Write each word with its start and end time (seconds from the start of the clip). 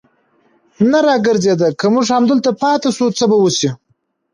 نه 0.91 0.99
را 1.05 1.15
ګرځېده، 1.25 1.67
که 1.79 1.85
موږ 1.93 2.05
همدلته 2.15 2.51
پاتې 2.61 2.89
شو، 2.95 3.07
څه 3.17 3.25
به 3.29 3.37
وشي. 3.39 3.69